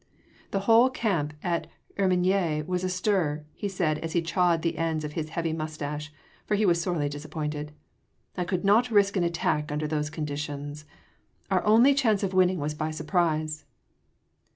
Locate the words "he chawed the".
4.13-4.79